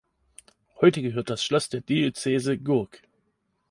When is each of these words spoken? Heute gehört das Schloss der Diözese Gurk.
Heute 0.79 1.03
gehört 1.03 1.29
das 1.29 1.43
Schloss 1.43 1.69
der 1.69 1.81
Diözese 1.81 2.57
Gurk. 2.57 3.03